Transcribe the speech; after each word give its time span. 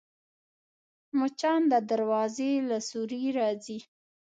مچان 1.19 1.61
د 1.71 1.73
دروازې 1.89 2.51
له 2.69 2.77
سوري 2.89 3.23
راځي 3.39 3.79